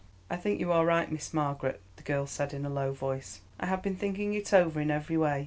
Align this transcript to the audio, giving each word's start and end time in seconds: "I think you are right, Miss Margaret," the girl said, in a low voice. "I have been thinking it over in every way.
"I 0.31 0.35
think 0.35 0.59
you 0.59 0.71
are 0.71 0.83
right, 0.83 1.11
Miss 1.11 1.31
Margaret," 1.31 1.79
the 1.95 2.01
girl 2.01 2.25
said, 2.25 2.55
in 2.55 2.65
a 2.65 2.71
low 2.71 2.91
voice. 2.91 3.41
"I 3.59 3.67
have 3.67 3.83
been 3.83 3.97
thinking 3.97 4.33
it 4.33 4.51
over 4.51 4.81
in 4.81 4.89
every 4.89 5.15
way. 5.15 5.39